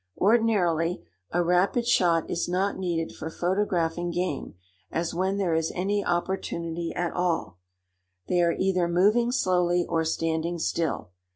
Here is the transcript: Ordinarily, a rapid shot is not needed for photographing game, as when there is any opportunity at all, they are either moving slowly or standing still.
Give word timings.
Ordinarily, 0.19 1.03
a 1.29 1.43
rapid 1.43 1.85
shot 1.85 2.27
is 2.27 2.49
not 2.49 2.75
needed 2.75 3.15
for 3.15 3.29
photographing 3.29 4.09
game, 4.09 4.55
as 4.91 5.13
when 5.13 5.37
there 5.37 5.53
is 5.53 5.71
any 5.75 6.03
opportunity 6.03 6.91
at 6.95 7.13
all, 7.13 7.59
they 8.27 8.41
are 8.41 8.53
either 8.53 8.87
moving 8.87 9.31
slowly 9.31 9.85
or 9.87 10.03
standing 10.03 10.57
still. 10.57 11.11